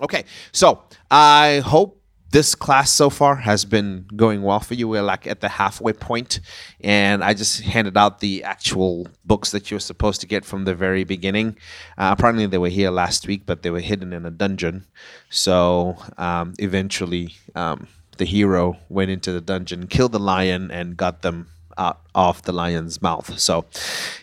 [0.00, 2.00] Okay, so I hope
[2.34, 4.88] this class so far has been going well for you.
[4.88, 6.40] We're like at the halfway point,
[6.80, 10.64] and I just handed out the actual books that you were supposed to get from
[10.64, 11.56] the very beginning.
[11.96, 14.84] Uh, apparently, they were here last week, but they were hidden in a dungeon.
[15.30, 17.86] So um, eventually, um,
[18.16, 21.46] the hero went into the dungeon, killed the lion, and got them
[21.78, 23.38] out of the lion's mouth.
[23.38, 23.66] So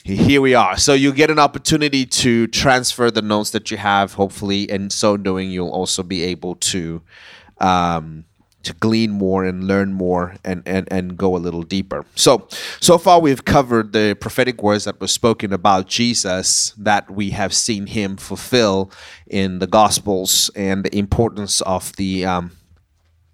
[0.04, 0.78] here we are.
[0.78, 5.18] So you get an opportunity to transfer the notes that you have, hopefully, and so
[5.18, 7.02] doing, you'll also be able to
[7.60, 8.26] um,
[8.64, 12.06] to glean more and learn more and, and, and go a little deeper.
[12.16, 12.48] So,
[12.80, 17.54] so far we've covered the prophetic words that were spoken about Jesus that we have
[17.54, 18.92] seen him fulfill
[19.28, 22.52] in the Gospels and the importance of the um,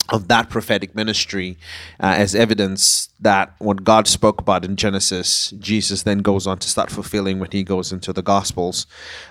[0.09, 1.57] of that prophetic ministry
[1.99, 6.69] uh, as evidence that what God spoke about in Genesis, Jesus then goes on to
[6.69, 8.85] start fulfilling when he goes into the Gospels.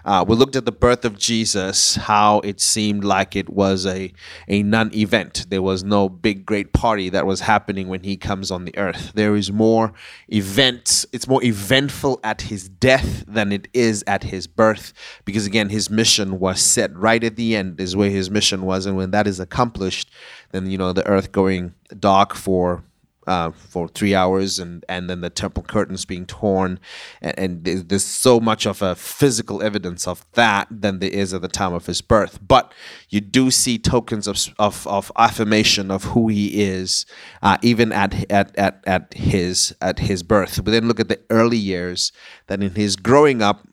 [0.05, 4.12] Uh, we looked at the birth of Jesus, how it seemed like it was a,
[4.49, 5.47] a non event.
[5.51, 9.13] There was no big, great party that was happening when he comes on the earth.
[9.15, 9.93] There is more
[10.29, 14.93] events, it's more eventful at his death than it is at his birth,
[15.24, 18.85] because again, his mission was set right at the end, is where his mission was.
[18.85, 20.11] And when that is accomplished,
[20.51, 22.84] then you know the earth going dark for
[23.26, 26.78] uh, for three hours, and and then the temple curtains being torn,
[27.20, 31.42] and, and, there's so much of a physical evidence of that than there is at
[31.42, 32.38] the time of his birth.
[32.46, 32.72] But
[33.09, 37.04] you do see tokens of of, of affirmation of who he is,
[37.42, 40.62] uh, even at, at at at his at his birth.
[40.64, 42.12] But then look at the early years
[42.46, 43.66] that in his growing up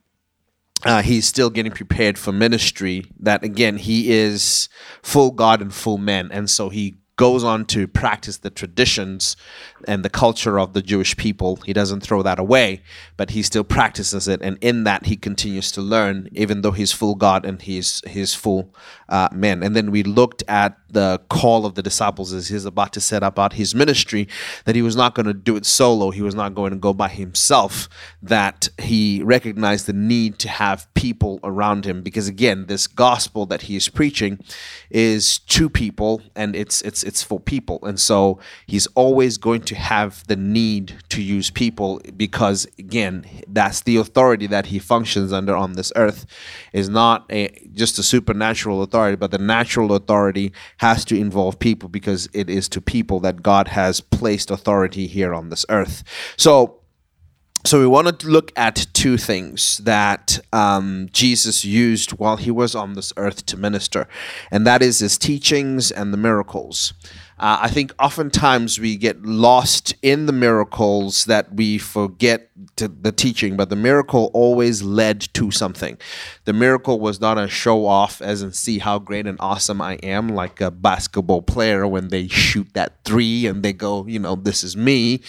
[0.86, 3.06] uh, he's still getting prepared for ministry.
[3.20, 4.70] That again, he is
[5.02, 9.38] full God and full man, and so he goes on to practice the traditions
[9.88, 11.52] and the culture of the Jewish people.
[11.68, 12.82] He doesn't throw that away,
[13.16, 16.92] but he still practices it, and in that he continues to learn, even though he's
[16.92, 18.62] full God and he's he's full
[19.08, 19.64] uh, man.
[19.64, 23.24] And then we looked at the call of the disciples as he's about to set
[23.24, 24.28] up out his ministry,
[24.66, 26.12] that he was not going to do it solo.
[26.12, 27.88] He was not going to go by himself.
[28.22, 33.64] That he recognized the need to have people around him, because again, this gospel that
[33.64, 34.40] he is preaching
[34.90, 39.76] is to people, and it's it's it's for people, and so he's always going to
[39.76, 45.56] have the need to use people because again that's the authority that he functions under
[45.56, 46.26] on this earth.
[46.72, 51.90] Is not a just a supernatural authority but the natural authority has to involve people
[51.90, 56.04] because it is to people that God has placed authority here on this earth.
[56.38, 56.80] So
[57.66, 62.76] so we want to look at two things that um, Jesus used while he was
[62.76, 64.08] on this earth to minister,
[64.52, 66.94] and that is his teachings and the miracles.
[67.40, 73.58] Uh, I think oftentimes we get lost in the miracles that we forget the teaching,
[73.58, 75.98] but the miracle always led to something.
[76.46, 79.96] The miracle was not a show off, as in see how great and awesome I
[79.96, 84.36] am, like a basketball player when they shoot that three and they go, you know,
[84.36, 85.22] this is me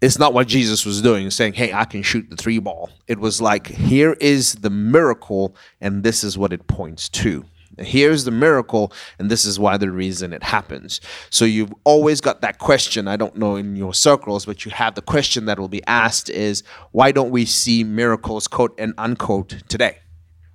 [0.00, 2.90] it's not what Jesus was doing, saying, Hey, I can shoot the three ball.
[3.06, 7.44] It was like, Here is the miracle, and this is what it points to.
[7.78, 11.00] Here's the miracle, and this is why the reason it happens.
[11.30, 13.08] So you've always got that question.
[13.08, 16.28] I don't know in your circles, but you have the question that will be asked
[16.28, 16.62] is
[16.92, 19.98] why don't we see miracles, quote and unquote, today?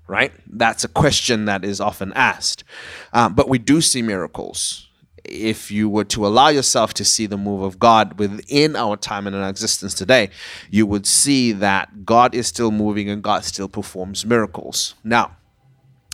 [0.08, 0.34] Right?
[0.46, 2.64] That's a question that is often asked.
[3.12, 4.85] Um, but we do see miracles.
[5.28, 9.28] If you were to allow yourself to see the move of God within our time
[9.28, 10.30] and our existence today,
[10.70, 14.96] you would see that God is still moving and God still performs miracles.
[15.04, 15.38] Now,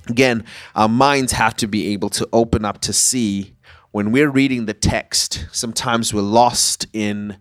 [0.07, 0.45] again,
[0.75, 3.55] our minds have to be able to open up to see
[3.91, 7.37] when we're reading the text, sometimes we're lost in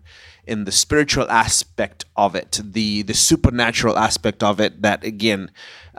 [0.51, 4.81] in the spiritual aspect of it, the the supernatural aspect of it.
[4.81, 5.49] That again,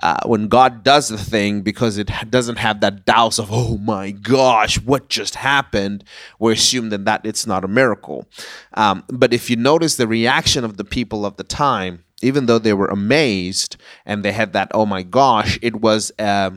[0.03, 4.11] uh, when God does the thing, because it doesn't have that douse of oh my
[4.11, 6.05] gosh, what just happened,
[6.39, 8.29] we assume that that it's not a miracle.
[8.75, 12.59] Um, but if you notice the reaction of the people of the time, even though
[12.59, 16.53] they were amazed and they had that oh my gosh it was a,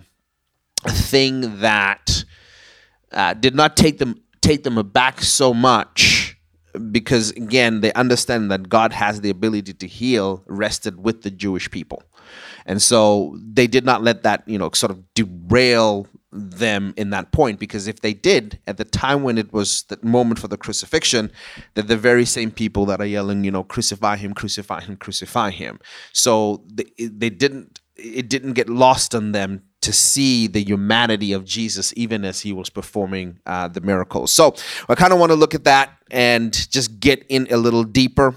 [0.85, 2.23] a thing that
[3.12, 6.35] uh, did not take them take them aback so much
[6.92, 11.69] because again they understand that god has the ability to heal rested with the jewish
[11.72, 12.04] people.
[12.66, 17.31] And so they did not let that you know sort of derail them in that
[17.31, 20.57] point because if they did at the time when it was the moment for the
[20.57, 21.31] crucifixion
[21.74, 25.50] they're the very same people that are yelling you know crucify him crucify him crucify
[25.50, 25.80] him.
[26.12, 31.46] So they, they didn't it didn't get lost on them to see the humanity of
[31.46, 34.32] Jesus even as he was performing uh, the miracles.
[34.32, 34.56] So
[34.90, 38.36] i kind of want to look at that and just get in a little deeper.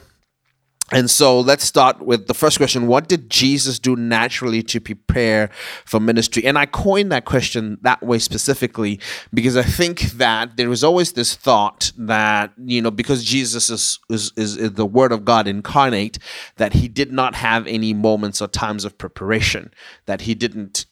[0.92, 2.86] And so let's start with the first question.
[2.86, 5.50] What did Jesus do naturally to prepare
[5.86, 6.44] for ministry?
[6.44, 9.00] And I coined that question that way specifically
[9.32, 13.98] because I think that there was always this thought that, you know, because Jesus is,
[14.10, 16.18] is, is, is the Word of God incarnate,
[16.56, 19.70] that he did not have any moments or times of preparation,
[20.06, 20.86] that he didn't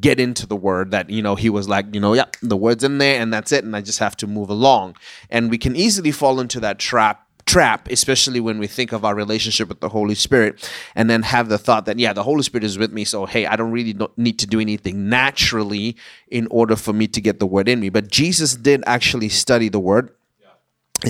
[0.00, 2.82] get into the word that you know he was like you know yeah the word's
[2.82, 4.96] in there and that's it and i just have to move along
[5.30, 9.14] and we can easily fall into that trap trap, especially when we think of our
[9.14, 12.62] relationship with the Holy Spirit, and then have the thought that, yeah, the Holy Spirit
[12.62, 15.96] is with me, so hey, I don't really need to do anything naturally
[16.28, 17.88] in order for me to get the word in me.
[17.88, 20.10] But Jesus did actually study the word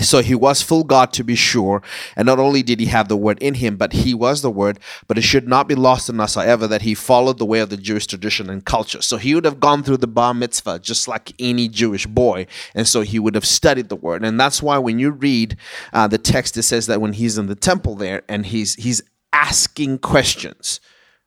[0.02, 1.82] so he was full God to be sure,
[2.14, 4.78] and not only did he have the word in him, but he was the word.
[5.06, 7.70] But it should not be lost on us, however, that he followed the way of
[7.70, 9.00] the Jewish tradition and culture.
[9.00, 12.86] So he would have gone through the bar mitzvah just like any Jewish boy, and
[12.86, 14.24] so he would have studied the word.
[14.24, 15.56] And that's why when you read
[15.92, 19.02] uh, the text, it says that when he's in the temple there and he's he's
[19.32, 20.80] asking questions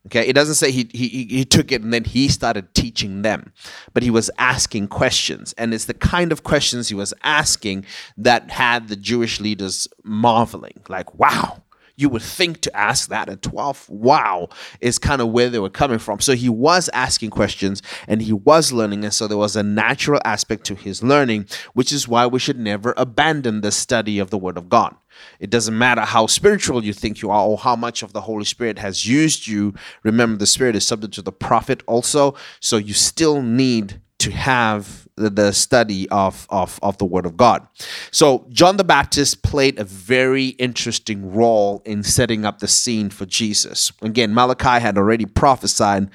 [0.08, 3.54] Okay, it doesn't say he, he he took it and then he started teaching them,
[3.94, 7.86] but he was asking questions, and it's the kind of questions he was asking
[8.18, 11.62] that had the Jewish leaders marveling, like, "Wow,
[11.96, 14.50] you would think to ask that at 12 wow
[14.80, 18.34] is kind of where they were coming from so he was asking questions and he
[18.34, 22.26] was learning and so there was a natural aspect to his learning which is why
[22.26, 24.96] we should never abandon the study of the word of god
[25.40, 28.46] it doesn't matter how spiritual you think you are or how much of the Holy
[28.46, 29.74] Spirit has used you.
[30.04, 32.36] Remember, the Spirit is subject to the prophet also.
[32.60, 37.68] So you still need to have the study of, of, of the Word of God.
[38.12, 43.26] So, John the Baptist played a very interesting role in setting up the scene for
[43.26, 43.92] Jesus.
[44.02, 46.10] Again, Malachi had already prophesied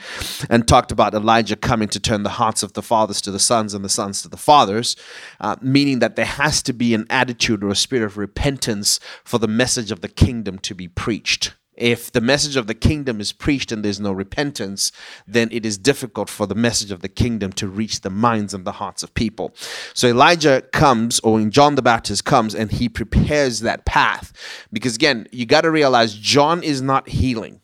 [0.50, 3.74] and talked about Elijah coming to turn the hearts of the fathers to the sons
[3.74, 4.96] and the sons to the fathers,
[5.40, 9.38] uh, meaning that there has to be an attitude or a spirit of repentance for
[9.38, 11.54] the message of the kingdom to be preached.
[11.76, 14.92] If the message of the kingdom is preached and there's no repentance,
[15.26, 18.64] then it is difficult for the message of the kingdom to reach the minds and
[18.64, 19.54] the hearts of people.
[19.92, 24.32] So Elijah comes, or when John the Baptist comes, and he prepares that path.
[24.72, 27.60] Because again, you got to realize John is not healing.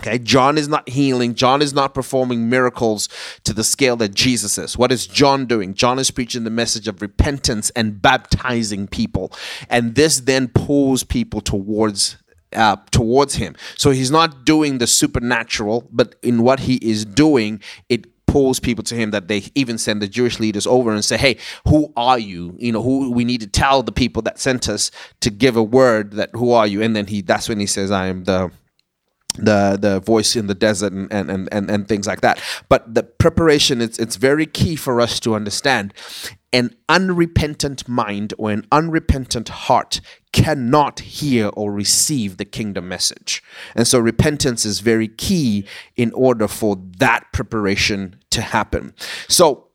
[0.00, 1.34] Okay, John is not healing.
[1.34, 3.08] John is not performing miracles
[3.44, 4.76] to the scale that Jesus is.
[4.76, 5.74] What is John doing?
[5.74, 9.32] John is preaching the message of repentance and baptizing people.
[9.70, 12.16] And this then pulls people towards
[12.54, 13.56] uh, towards him.
[13.76, 18.82] So he's not doing the supernatural, but in what he is doing, it pulls people
[18.82, 21.36] to him that they even send the Jewish leaders over and say, "Hey,
[21.68, 22.56] who are you?
[22.58, 24.90] You know, who we need to tell the people that sent us
[25.20, 27.90] to give a word that who are you?" And then he that's when he says,
[27.90, 28.50] "I am the
[29.34, 33.02] the the voice in the desert and, and and and things like that but the
[33.02, 35.92] preparation it's it's very key for us to understand
[36.54, 40.00] an unrepentant mind or an unrepentant heart
[40.32, 43.42] cannot hear or receive the kingdom message.
[43.74, 45.66] And so repentance is very key
[45.96, 48.94] in order for that preparation to happen.
[49.28, 49.66] So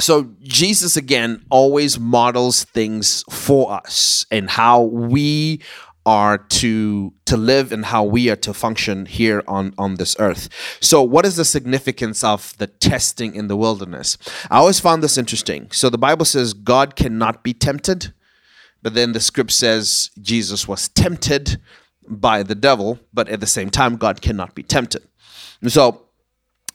[0.00, 5.60] so Jesus again always models things for us and how we
[6.04, 10.48] are to to live and how we are to function here on on this earth.
[10.80, 14.18] So what is the significance of the testing in the wilderness?
[14.50, 15.70] I always found this interesting.
[15.70, 18.12] So the Bible says God cannot be tempted,
[18.82, 21.60] but then the script says Jesus was tempted
[22.08, 25.02] by the devil, but at the same time God cannot be tempted.
[25.68, 26.02] So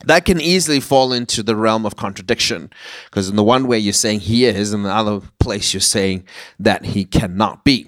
[0.05, 2.69] that can easily fall into the realm of contradiction
[3.05, 6.23] because in the one way you're saying he is, in the other place you're saying
[6.59, 7.87] that he cannot be.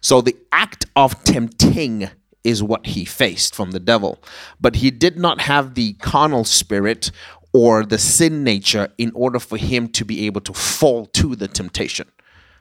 [0.00, 2.08] So the act of tempting
[2.42, 4.22] is what he faced from the devil.
[4.60, 7.10] But he did not have the carnal spirit
[7.52, 11.48] or the sin nature in order for him to be able to fall to the
[11.48, 12.08] temptation.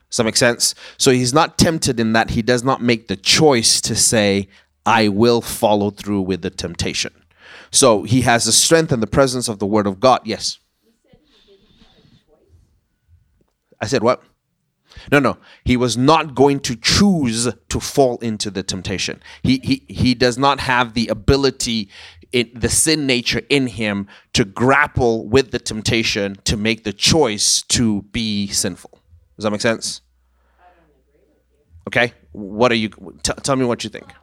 [0.10, 0.74] Does that make sense?
[0.98, 4.48] So he's not tempted in that he does not make the choice to say,
[4.86, 7.14] I will follow through with the temptation.
[7.72, 10.22] So he has the strength and the presence of the word of God.
[10.26, 10.58] Yes.
[13.80, 14.24] I said what?
[15.12, 15.38] No, no.
[15.64, 19.22] He was not going to choose to fall into the temptation.
[19.44, 21.90] He he he does not have the ability
[22.32, 27.62] in the sin nature in him to grapple with the temptation to make the choice
[27.64, 29.00] to be sinful.
[29.36, 30.02] Does that make sense?
[31.88, 32.14] Okay.
[32.32, 32.90] What are you
[33.24, 34.14] t- tell me what you think.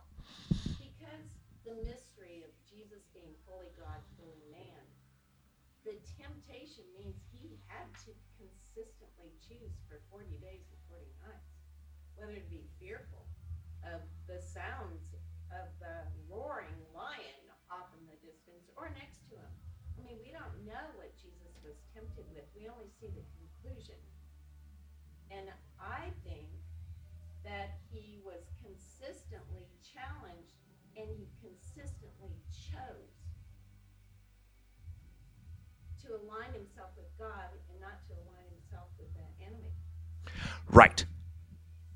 [40.70, 41.04] Right.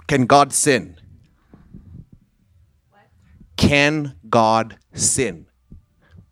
[0.07, 0.97] Can God sin?
[2.91, 3.03] What?
[3.57, 5.47] Can God sin?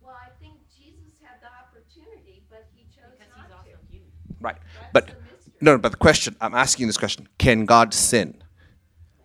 [0.03, 3.87] Well, I think Jesus had the opportunity, but he chose Because not he's also to.
[3.91, 4.11] human.
[4.41, 4.57] Right.
[4.75, 5.53] That's But the mystery.
[5.61, 8.35] no, but the question I'm asking this question: Can God sin?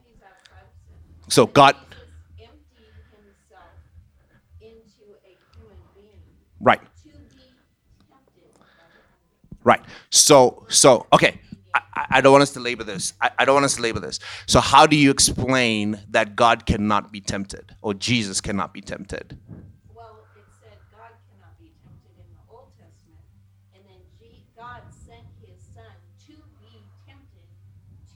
[0.06, 0.98] He's sin.
[1.30, 1.76] So God,
[2.40, 3.74] emptied himself
[4.62, 6.22] into a human being
[6.60, 7.58] right, to be
[8.10, 9.64] tempted by the enemy.
[9.64, 9.82] right.
[10.12, 11.40] So, so okay.
[11.96, 13.14] I, don't want us to labor this.
[13.22, 14.20] I, I don't want us to labor this.
[14.46, 19.38] So, how do you explain that God cannot be tempted or Jesus cannot be tempted?
[19.94, 23.22] Well, it said God cannot be tempted in the Old Testament,
[23.76, 25.94] and then G- God sent his son
[26.28, 27.48] to be tempted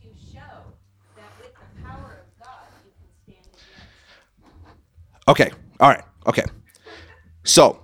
[0.01, 0.73] to show
[1.15, 5.27] that with the power of God you can stand against.
[5.27, 5.51] Okay.
[5.79, 6.03] All right.
[6.25, 6.45] Okay.
[7.43, 7.79] So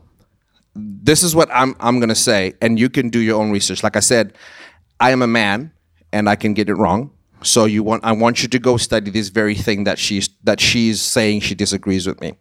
[0.76, 3.84] this is what I'm I'm gonna say, and you can do your own research.
[3.84, 4.34] Like I said,
[5.00, 5.72] I am a man,
[6.14, 7.12] and I can get it wrong.
[7.42, 10.62] So you want I want you to go study this very thing that she's that
[10.62, 12.34] she's saying she disagrees with me.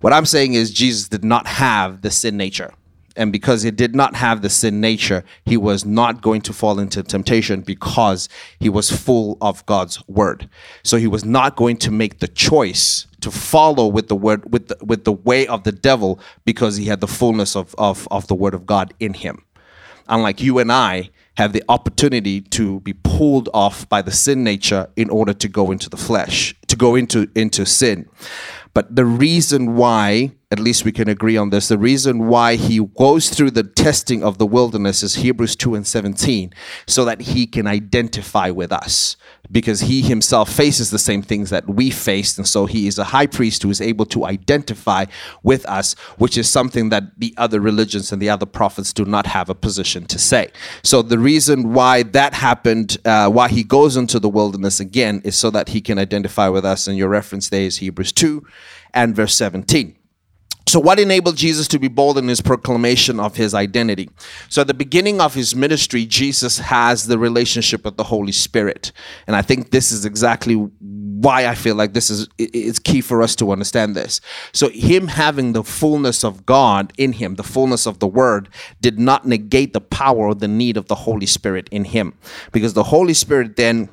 [0.00, 2.74] What I'm saying is Jesus did not have the sin nature.
[3.14, 6.78] And because he did not have the sin nature, he was not going to fall
[6.78, 8.26] into temptation because
[8.58, 10.48] he was full of God's word.
[10.82, 14.68] So he was not going to make the choice to follow with the word with
[14.68, 18.26] the, with the way of the devil because he had the fullness of, of, of
[18.28, 19.44] the word of God in him.
[20.08, 24.88] Unlike you and I have the opportunity to be pulled off by the sin nature
[24.96, 28.08] in order to go into the flesh, to go into into sin.
[28.74, 32.78] But the reason why, at least we can agree on this, the reason why he
[32.78, 36.52] goes through the testing of the wilderness is Hebrews 2 and 17,
[36.86, 39.16] so that he can identify with us.
[39.50, 42.36] Because he himself faces the same things that we faced.
[42.36, 45.06] And so he is a high priest who is able to identify
[45.42, 49.26] with us, which is something that the other religions and the other prophets do not
[49.26, 50.50] have a position to say.
[50.82, 55.34] So the reason why that happened, uh, why he goes into the wilderness again, is
[55.34, 56.86] so that he can identify with us.
[56.86, 58.46] And your reference there is Hebrews 2
[58.92, 59.96] and verse 17.
[60.66, 64.10] So, what enabled Jesus to be bold in his proclamation of his identity?
[64.48, 68.92] So, at the beginning of his ministry, Jesus has the relationship with the Holy Spirit.
[69.26, 73.22] And I think this is exactly why I feel like this is it's key for
[73.22, 74.20] us to understand this.
[74.52, 78.48] So, him having the fullness of God in him, the fullness of the Word,
[78.80, 82.14] did not negate the power or the need of the Holy Spirit in him.
[82.52, 83.88] Because the Holy Spirit then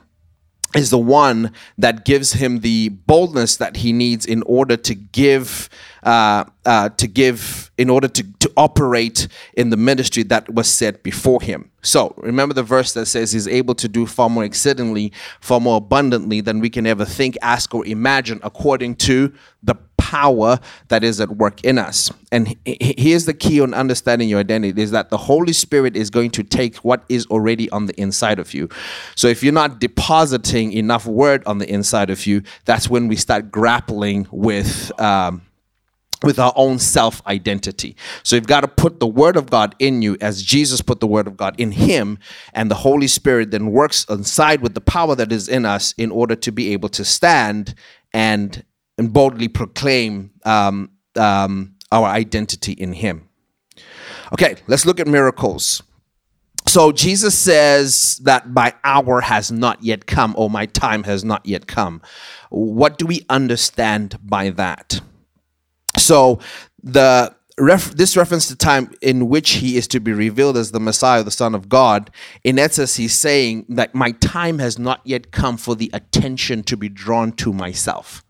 [0.76, 5.70] is the one that gives him the boldness that he needs in order to give
[6.04, 11.04] uh, uh, to give in order to, to operate in the ministry that was set
[11.04, 11.70] before him.
[11.82, 15.12] So remember the verse that says he's able to do far more exceedingly
[15.42, 19.34] far more abundantly than we can ever think ask or imagine according to
[19.64, 19.76] the
[20.10, 24.28] power that is at work in us and he- he- here's the key on understanding
[24.30, 27.86] your identity is that the holy spirit is going to take what is already on
[27.86, 28.68] the inside of you
[29.16, 33.16] so if you're not depositing enough word on the inside of you that's when we
[33.16, 35.42] start grappling with um,
[36.24, 37.96] with our own self identity.
[38.24, 41.08] So you've got to put the word of God in you as Jesus put the
[41.08, 42.20] word of God in him,
[42.54, 46.12] and the Holy Spirit then works inside with the power that is in us in
[46.12, 47.74] order to be able to stand
[48.14, 48.64] and,
[49.00, 53.28] and boldly proclaim um, um, our identity in him.
[54.34, 55.82] Okay, let's look at miracles.
[56.68, 61.44] So Jesus says that my hour has not yet come, or my time has not
[61.46, 62.02] yet come.
[62.50, 65.00] What do we understand by that?
[65.98, 66.40] So
[66.84, 70.80] the ref- this reference to time in which he is to be revealed as the
[70.80, 72.12] Messiah, the Son of God,
[72.44, 76.76] in essence, he's saying that my time has not yet come for the attention to
[76.76, 78.24] be drawn to myself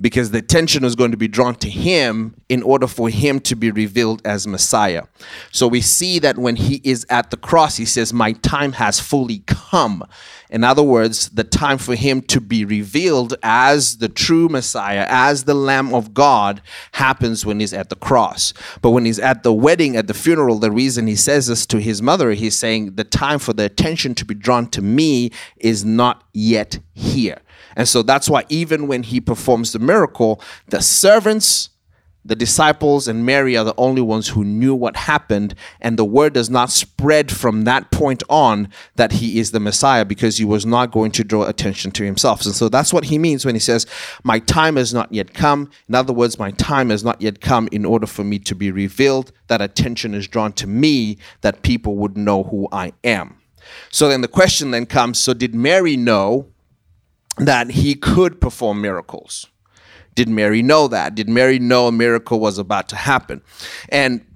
[0.00, 3.54] because the attention is going to be drawn to him in order for him to
[3.54, 5.02] be revealed as Messiah.
[5.50, 9.00] So we see that when he is at the cross, he says, My time has
[9.00, 10.04] fully come.
[10.50, 15.44] In other words, the time for him to be revealed as the true Messiah, as
[15.44, 16.60] the Lamb of God,
[16.92, 18.52] happens when he's at the cross.
[18.82, 21.80] But when he's at the wedding, at the funeral, the reason he says this to
[21.80, 25.86] his mother, he's saying, The time for the attention to be drawn to me is
[25.86, 27.40] not yet here.
[27.76, 31.70] And so that's why even when he performs the miracle, the servants,
[32.24, 35.54] the disciples, and Mary are the only ones who knew what happened.
[35.80, 40.04] And the word does not spread from that point on that he is the Messiah
[40.04, 42.44] because he was not going to draw attention to himself.
[42.44, 43.86] And so that's what he means when he says,
[44.22, 45.70] My time has not yet come.
[45.88, 48.70] In other words, my time has not yet come in order for me to be
[48.70, 49.32] revealed.
[49.48, 53.38] That attention is drawn to me, that people would know who I am.
[53.90, 56.51] So then the question then comes so did Mary know
[57.38, 59.46] that he could perform miracles.
[60.14, 61.14] Did Mary know that?
[61.14, 63.42] Did Mary know a miracle was about to happen?
[63.88, 64.26] And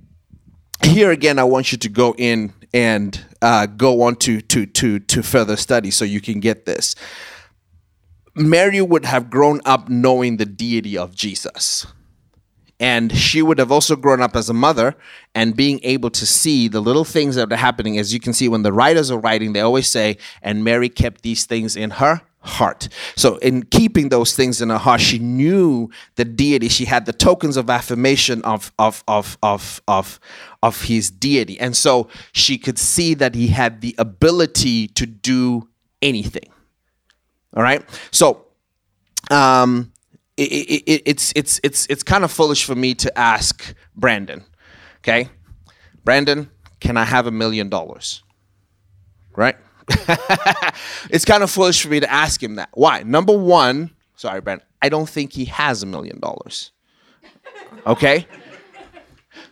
[0.83, 4.99] here again, I want you to go in and uh, go on to, to, to,
[4.99, 6.95] to further study so you can get this.
[8.35, 11.87] Mary would have grown up knowing the deity of Jesus.
[12.79, 14.95] And she would have also grown up as a mother
[15.35, 17.99] and being able to see the little things that are happening.
[17.99, 21.23] As you can see, when the writers are writing, they always say, and Mary kept
[21.23, 22.88] these things in her heart.
[23.17, 26.69] So, in keeping those things in her heart, she knew the deity.
[26.69, 30.21] She had the tokens of affirmation of of of of of
[30.62, 35.69] of his deity, and so she could see that he had the ability to do
[36.00, 36.49] anything.
[37.55, 38.47] All right, so
[39.31, 39.93] um,
[40.37, 44.45] it, it, it's it's it's it's kind of foolish for me to ask Brandon.
[44.99, 45.29] Okay,
[46.05, 46.50] Brandon,
[46.81, 48.23] can I have a million dollars?
[49.37, 49.57] Right
[51.11, 52.71] it's kind of foolish for me to ask him that.
[52.73, 53.02] Why?
[53.02, 56.73] Number one, sorry, Brent, I don't think he has a million dollars.
[57.87, 58.26] Okay?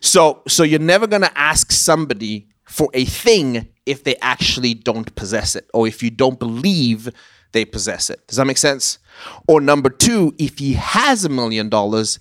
[0.01, 5.55] So so you're never gonna ask somebody for a thing if they actually don't possess
[5.57, 7.09] it, or if you don't believe
[7.53, 8.27] they possess it.
[8.27, 8.99] Does that make sense?
[9.47, 12.19] Or number two, if he has a million dollars,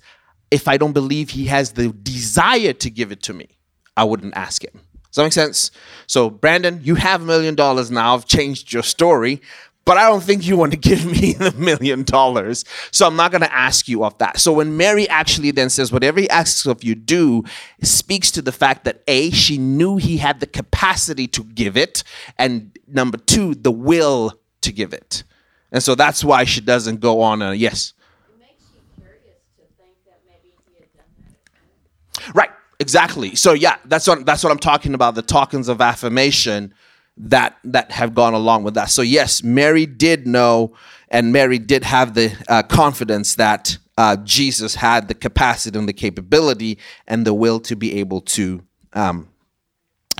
[0.50, 3.48] if I don't believe he has the desire to give it to me,
[3.96, 4.80] I wouldn't ask him.
[5.14, 5.70] Does that make sense?
[6.08, 8.16] So, Brandon, you have a million dollars now.
[8.16, 9.40] I've changed your story,
[9.84, 12.64] but I don't think you want to give me the million dollars.
[12.90, 14.40] So I'm not going to ask you of that.
[14.40, 17.44] So when Mary actually then says, whatever he asks of you, do,
[17.80, 22.02] speaks to the fact that A, she knew he had the capacity to give it,
[22.36, 25.22] and number two, the will to give it.
[25.70, 27.92] And so that's why she doesn't go on a yes.
[28.32, 32.34] It makes you curious to think that maybe he had done that.
[32.34, 32.50] Right.
[32.80, 33.34] Exactly.
[33.34, 35.14] So yeah, that's what that's what I'm talking about.
[35.14, 36.74] The tokens of affirmation
[37.16, 38.90] that that have gone along with that.
[38.90, 40.74] So yes, Mary did know,
[41.08, 45.92] and Mary did have the uh, confidence that uh, Jesus had the capacity and the
[45.92, 48.62] capability and the will to be able to.
[48.92, 49.28] Um,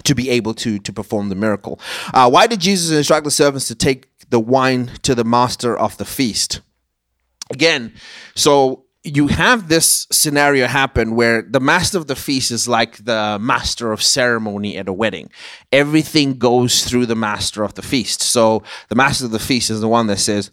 [0.03, 1.81] to be able to to perform the miracle.
[2.13, 5.97] Uh, why did Jesus instruct the servants to take the wine to the master of
[5.97, 6.61] the feast?
[7.51, 7.95] Again,
[8.35, 13.39] so you have this scenario happen where the master of the feast is like the
[13.39, 15.31] master of ceremony at a wedding.
[15.71, 18.23] Everything goes through the master of the feast.
[18.23, 20.51] So the master of the feast is the one that says,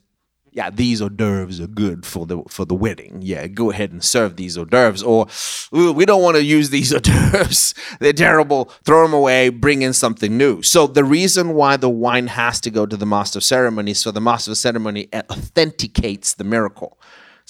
[0.53, 3.19] yeah, these hors d'oeuvres are good for the for the wedding.
[3.21, 5.01] Yeah, go ahead and serve these hors d'oeuvres.
[5.01, 5.27] Or
[5.71, 7.73] we don't want to use these hors d'oeuvres.
[8.01, 8.65] They're terrible.
[8.83, 9.47] Throw them away.
[9.47, 10.61] Bring in something new.
[10.61, 14.11] So the reason why the wine has to go to the master of ceremony, so
[14.11, 16.99] the master of ceremony authenticates the miracle.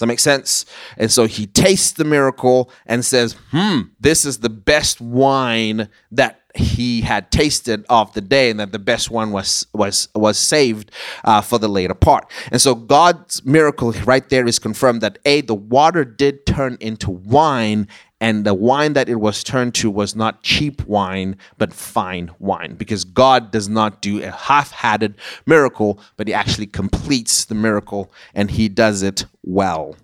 [0.01, 0.65] Does that make sense?
[0.97, 6.41] And so he tastes the miracle and says, hmm, this is the best wine that
[6.55, 10.89] he had tasted of the day and that the best one was was was saved
[11.23, 15.39] uh, for the later part and so god's miracle right there is confirmed that a
[15.39, 17.87] the water did turn into wine
[18.21, 22.75] and the wine that it was turned to was not cheap wine but fine wine
[22.75, 28.51] because god does not do a half-hatted miracle but he actually completes the miracle and
[28.51, 29.95] he does it well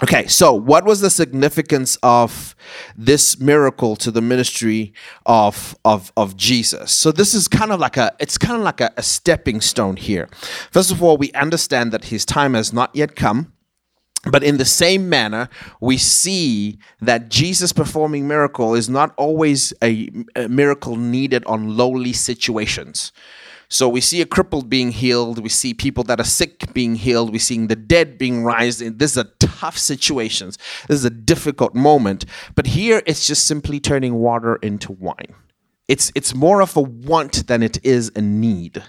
[0.00, 2.54] Okay, so what was the significance of
[2.96, 4.92] this miracle to the ministry
[5.26, 6.92] of, of, of Jesus?
[6.92, 9.96] So this is kind of like a it's kind of like a, a stepping stone
[9.96, 10.28] here.
[10.70, 13.52] First of all, we understand that his time has not yet come.
[14.24, 15.48] But in the same manner,
[15.80, 22.12] we see that Jesus performing miracle is not always a, a miracle needed on lowly
[22.12, 23.12] situations.
[23.68, 25.42] So we see a crippled being healed.
[25.42, 27.30] We see people that are sick being healed.
[27.30, 28.80] We're seeing the dead being raised.
[28.98, 30.56] This is a tough situations.
[30.88, 32.24] This is a difficult moment.
[32.54, 35.34] But here it's just simply turning water into wine.
[35.86, 38.82] It's it's more of a want than it is a need.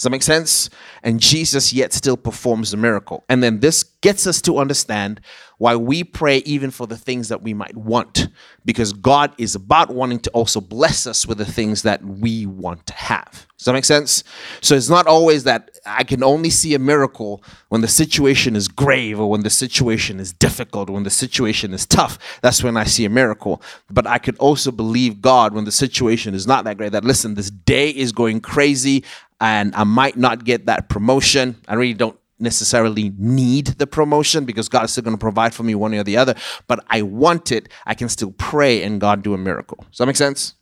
[0.00, 0.70] Does that make sense?
[1.02, 3.24] And Jesus yet still performs the miracle.
[3.28, 5.20] And then this gets us to understand
[5.58, 8.28] why we pray even for the things that we might want,
[8.64, 12.86] because God is about wanting to also bless us with the things that we want
[12.86, 13.46] to have.
[13.58, 14.24] Does that make sense?
[14.62, 18.68] So it's not always that I can only see a miracle when the situation is
[18.68, 22.18] grave or when the situation is difficult or when the situation is tough.
[22.40, 23.60] That's when I see a miracle.
[23.90, 26.92] But I could also believe God when the situation is not that great.
[26.92, 29.04] That listen, this day is going crazy
[29.42, 31.56] and I might not get that promotion.
[31.68, 35.62] I really don't necessarily need the promotion because God is still going to provide for
[35.62, 36.34] me one way or the other,
[36.66, 37.68] but I want it.
[37.86, 39.84] I can still pray and God do a miracle.
[39.90, 40.54] Does that make sense?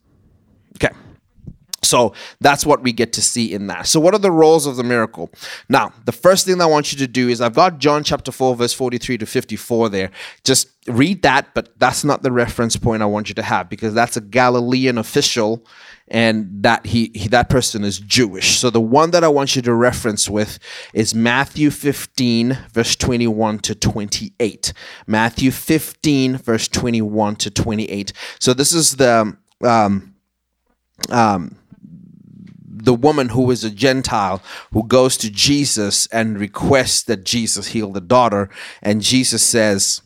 [0.77, 0.95] Okay.
[1.83, 3.87] So that's what we get to see in that.
[3.87, 5.31] So, what are the roles of the miracle?
[5.69, 8.57] Now, the first thing I want you to do is I've got John chapter 4,
[8.57, 10.11] verse 43 to 54 there.
[10.45, 13.95] Just read that, but that's not the reference point I want you to have because
[13.95, 15.65] that's a Galilean official
[16.11, 18.59] and that he, he that person is Jewish.
[18.59, 20.59] So, the one that I want you to reference with
[20.93, 24.73] is Matthew 15, verse 21 to 28.
[25.07, 28.13] Matthew 15, verse 21 to 28.
[28.39, 29.37] So, this is the.
[29.63, 30.15] Um,
[31.11, 31.57] um,
[32.81, 34.41] the woman who is a Gentile
[34.73, 38.49] who goes to Jesus and requests that Jesus heal the daughter,
[38.83, 40.01] and Jesus says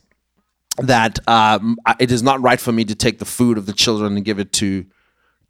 [0.77, 4.15] that um, it is not right for me to take the food of the children
[4.15, 4.85] and give it to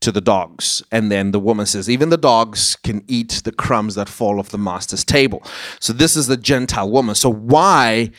[0.04, 0.84] to the dogs.
[0.92, 4.50] And then the woman says, even the dogs can eat the crumbs that fall off
[4.50, 5.44] the master's table.
[5.80, 7.16] So this is the Gentile woman.
[7.16, 8.12] So why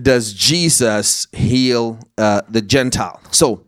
[0.00, 3.20] does Jesus heal uh, the Gentile?
[3.30, 3.66] So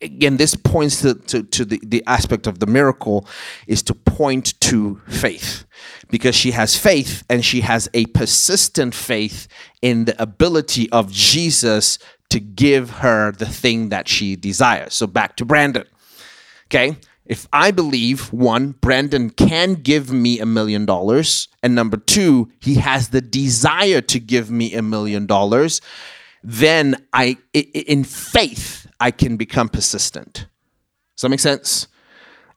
[0.00, 3.26] again, this points to, to, to, the, the aspect of the miracle
[3.66, 5.64] is to point to faith
[6.10, 9.48] because she has faith and she has a persistent faith
[9.82, 11.98] in the ability of Jesus
[12.30, 14.94] to give her the thing that she desires.
[14.94, 15.84] So back to Brandon.
[16.74, 16.96] Okay.
[17.24, 22.74] If I believe one, Brandon can give me a million dollars, and number two, he
[22.74, 25.80] has the desire to give me a million dollars,
[26.42, 30.46] then I, in faith, I can become persistent.
[31.16, 31.86] Does that make sense?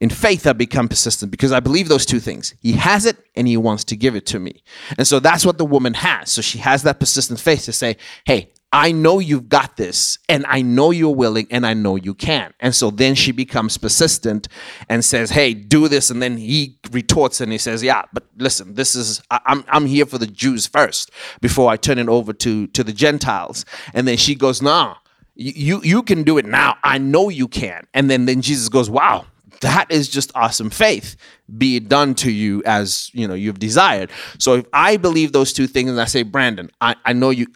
[0.02, 2.54] In faith, I become persistent because I believe those two things.
[2.60, 4.64] He has it and he wants to give it to me.
[4.98, 6.32] And so that's what the woman has.
[6.32, 10.46] So she has that persistent faith to say, hey, I know you've got this, and
[10.48, 12.54] I know you're willing, and I know you can.
[12.60, 14.50] And so then she becomes persistent
[14.90, 16.10] and says, Hey, do this.
[16.10, 19.86] And then he retorts and he says, Yeah, but listen, this is, I, am I'm
[19.86, 23.64] here for the Jews first before I turn it over to, to the Gentiles.
[23.94, 24.96] And then she goes, Nah,
[25.36, 26.76] you, you can do it now.
[26.84, 27.88] I know you can.
[27.94, 29.28] And then, then Jesus goes, Wow,
[29.62, 31.16] that is just awesome faith
[31.58, 35.54] be it done to you as you know you've desired so if i believe those
[35.54, 37.48] two things and i say brandon i, I know you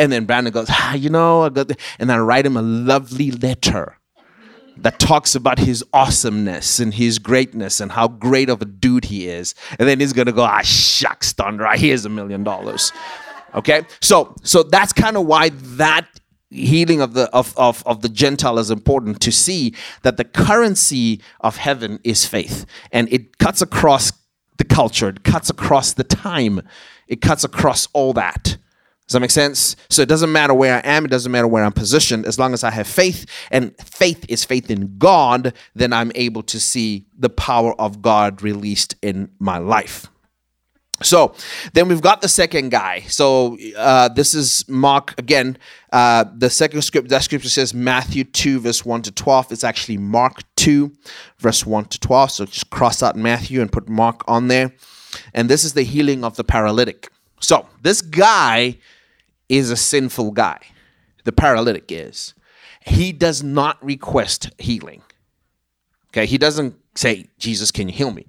[0.00, 3.30] and then Brandon goes, ah, you know, I got and I write him a lovely
[3.30, 3.98] letter
[4.78, 9.28] that talks about his awesomeness and his greatness and how great of a dude he
[9.28, 9.54] is.
[9.78, 12.92] And then he's gonna go, ah, shucks, thunder, here's a million dollars.
[13.54, 16.06] Okay, so so that's kind of why that
[16.48, 21.20] healing of the of, of of the gentile is important to see that the currency
[21.40, 24.12] of heaven is faith and it cuts across
[24.56, 26.60] the culture it cuts across the time
[27.06, 28.56] it cuts across all that
[29.10, 29.74] does that make sense?
[29.88, 32.54] So it doesn't matter where I am, it doesn't matter where I'm positioned, as long
[32.54, 37.06] as I have faith, and faith is faith in God, then I'm able to see
[37.18, 40.06] the power of God released in my life.
[41.02, 41.34] So
[41.72, 43.00] then we've got the second guy.
[43.08, 45.58] So uh, this is Mark again.
[45.92, 49.50] Uh, the second script that scripture says Matthew two verse one to twelve.
[49.50, 50.92] It's actually Mark two
[51.40, 52.30] verse one to twelve.
[52.30, 54.72] So just cross out Matthew and put Mark on there.
[55.34, 57.08] And this is the healing of the paralytic.
[57.40, 58.76] So this guy
[59.50, 60.60] is a sinful guy.
[61.24, 62.34] The paralytic is.
[62.86, 65.02] He does not request healing.
[66.10, 68.26] Okay, he doesn't say, Jesus, can you heal me?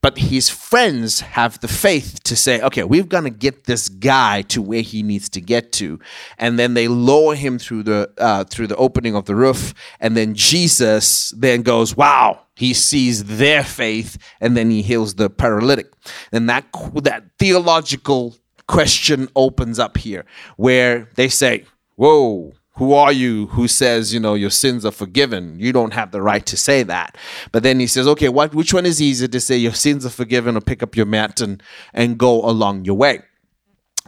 [0.00, 4.42] But his friends have the faith to say, okay, we're going to get this guy
[4.42, 6.00] to where he needs to get to.
[6.38, 9.74] And then they lower him through the, uh, through the opening of the roof.
[10.00, 15.30] And then Jesus then goes, wow, he sees their faith and then he heals the
[15.30, 15.92] paralytic.
[16.32, 16.66] And that,
[17.02, 18.34] that theological
[18.72, 20.24] question opens up here
[20.56, 21.64] where they say,
[21.96, 25.58] Whoa, who are you who says, you know, your sins are forgiven?
[25.60, 27.16] You don't have the right to say that.
[27.52, 30.10] But then he says, okay, what which one is easier to say your sins are
[30.10, 33.20] forgiven or pick up your mat and, and go along your way?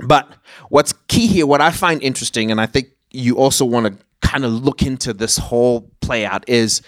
[0.06, 0.32] But
[0.70, 4.44] what's key here, what I find interesting, and I think you also want to kind
[4.44, 6.80] of look into this whole play out is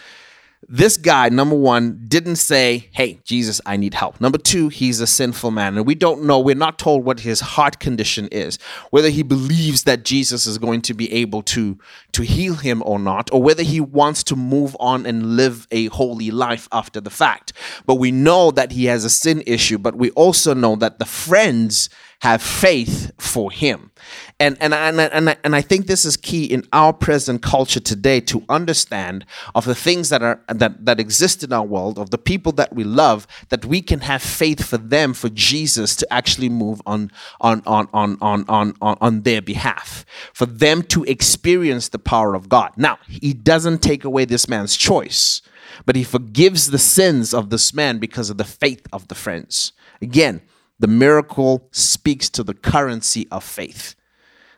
[0.69, 4.21] this guy, number one, didn't say, Hey, Jesus, I need help.
[4.21, 5.77] Number two, he's a sinful man.
[5.77, 8.59] And we don't know, we're not told what his heart condition is,
[8.91, 11.79] whether he believes that Jesus is going to be able to,
[12.13, 15.87] to heal him or not, or whether he wants to move on and live a
[15.87, 17.53] holy life after the fact.
[17.85, 21.05] But we know that he has a sin issue, but we also know that the
[21.05, 21.89] friends
[22.21, 23.91] have faith for him.
[24.39, 28.21] And, and, and, and, and I think this is key in our present culture today
[28.21, 32.19] to understand of the things that are that, that exist in our world, of the
[32.19, 36.51] people that we love, that we can have faith for them, for Jesus to actually
[36.51, 41.89] move on on on on on on, on, on their behalf, for them to experience
[41.89, 42.73] the power of God.
[42.77, 45.41] Now, he doesn't take away this man's choice,
[45.87, 49.73] but he forgives the sins of this man because of the faith of the friends.
[50.03, 50.43] Again,
[50.79, 53.95] the miracle speaks to the currency of faith.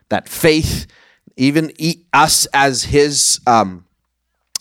[0.09, 0.87] That faith,
[1.37, 1.71] even
[2.13, 3.85] us as his um,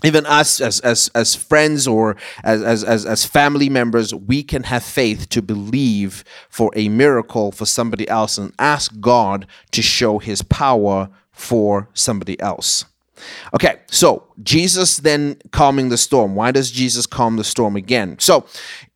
[0.04, 4.84] even us as as as friends or as as as, family members we can have
[4.84, 10.42] faith to believe for a miracle for somebody else and ask god to show his
[10.42, 12.84] power for somebody else.
[13.54, 16.36] Okay so jesus then calming the storm.
[16.36, 18.16] Why does jesus calm the storm again?
[18.20, 18.46] So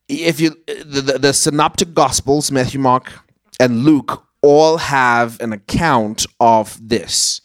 [0.08, 3.12] if you the, the, the synoptic gospels matthew mark
[3.58, 7.40] and luke all have an account of this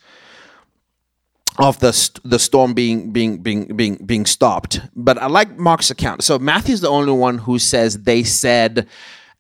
[1.60, 4.82] of the the storm being being being being being stopped.
[4.96, 6.24] But I like Mark's account.
[6.24, 8.88] So Matthew's the only one who says they said,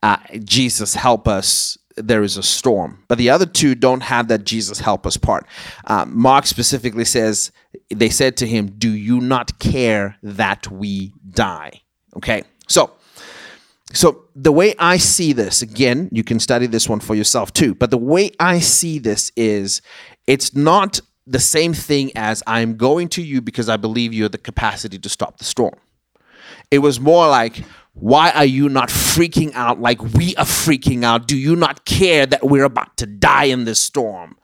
[0.01, 4.43] uh, "Jesus help us." There is a storm, but the other two don't have that
[4.43, 5.47] Jesus help us part.
[5.85, 7.51] Uh, Mark specifically says
[7.89, 11.81] they said to him, "Do you not care that we die?"
[12.15, 12.91] Okay, so
[13.93, 17.73] so the way I see this, again, you can study this one for yourself too.
[17.73, 19.81] But the way I see this is,
[20.25, 24.31] it's not the same thing as I'm going to you because I believe you have
[24.31, 25.75] the capacity to stop the storm.
[26.69, 31.27] It was more like, why are you not freaking out like we are freaking out?
[31.27, 34.37] Do you not care that we're about to die in this storm?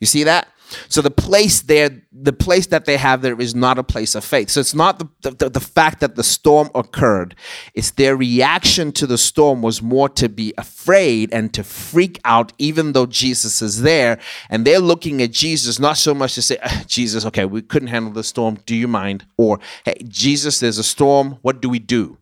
[0.00, 0.48] You see that?
[0.88, 4.24] So the place there, the place that they have there is not a place of
[4.24, 4.50] faith.
[4.50, 7.34] So it's not the, the, the, fact that the storm occurred.
[7.74, 12.52] It's their reaction to the storm was more to be afraid and to freak out,
[12.58, 14.18] even though Jesus is there.
[14.48, 17.88] And they're looking at Jesus, not so much to say, ah, Jesus, okay, we couldn't
[17.88, 18.58] handle the storm.
[18.66, 19.26] Do you mind?
[19.36, 21.38] Or, hey, Jesus, there's a storm.
[21.42, 22.18] What do we do?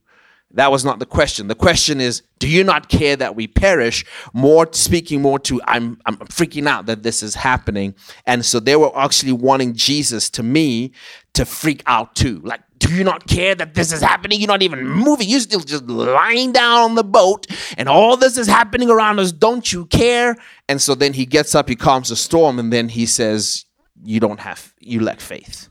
[0.55, 1.49] That was not the question.
[1.49, 4.05] The question is, do you not care that we perish?
[4.33, 7.95] More speaking more to I'm I'm freaking out that this is happening.
[8.25, 10.93] And so they were actually wanting Jesus to me
[11.35, 12.41] to freak out too.
[12.45, 14.41] Like, do you not care that this is happening?
[14.41, 15.29] You're not even moving.
[15.29, 19.33] You're still just lying down on the boat and all this is happening around us.
[19.33, 20.37] Don't you care?
[20.69, 23.65] And so then he gets up, he calms the storm, and then he says,
[24.05, 25.69] You don't have you lack faith.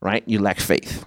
[0.00, 0.22] Right?
[0.26, 1.04] You lack faith.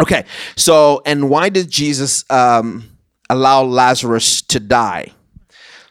[0.00, 0.24] Okay,
[0.56, 2.98] so and why did Jesus um,
[3.30, 5.12] allow Lazarus to die?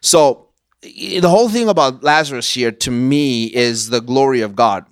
[0.02, 0.50] So
[0.82, 4.86] the whole thing about Lazarus here, to me, is the glory of God.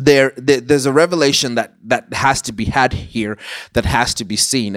[0.00, 3.36] There, there, there's a revelation that that has to be had here,
[3.72, 4.70] that has to be seen.